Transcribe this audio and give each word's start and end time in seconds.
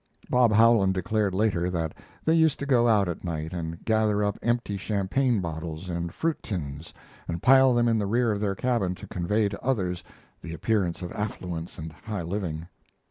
Bob 0.31 0.51
Howland 0.51 0.95
declared 0.95 1.35
later 1.35 1.69
that 1.69 1.93
they 2.25 2.33
used 2.33 2.57
to 2.57 2.65
go 2.65 2.87
out 2.87 3.07
at 3.07 3.23
night 3.23 3.53
and 3.53 3.85
gather 3.85 4.23
up 4.23 4.39
empty 4.41 4.75
champagne 4.75 5.41
bottles 5.41 5.89
and 5.89 6.11
fruit 6.11 6.41
tins 6.41 6.91
and 7.27 7.43
pile 7.43 7.71
them 7.75 7.87
in 7.87 7.99
the 7.99 8.07
rear 8.07 8.31
of 8.31 8.41
their 8.41 8.55
cabin 8.55 8.95
to 8.95 9.05
convey 9.05 9.47
to 9.47 9.63
others 9.63 10.03
the 10.41 10.55
appearance 10.55 11.03
of 11.03 11.11
affluence 11.11 11.77
and 11.77 11.91
high 11.91 12.23
living. 12.23 12.67